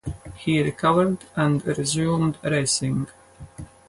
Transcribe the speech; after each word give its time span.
He 0.35 0.59
recovered 0.63 1.25
and 1.35 1.63
resumed 1.63 2.39
racing. 2.43 3.05